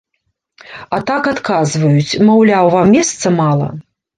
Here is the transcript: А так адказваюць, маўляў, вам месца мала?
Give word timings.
А 0.97 0.99
так 1.09 1.29
адказваюць, 1.33 2.19
маўляў, 2.31 2.65
вам 2.77 2.85
месца 2.99 3.37
мала? 3.41 3.73